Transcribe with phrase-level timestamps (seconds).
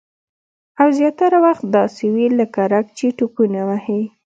[0.81, 4.01] او زیاتره وخت داسې وي لکه رګ چې ټوپونه وهي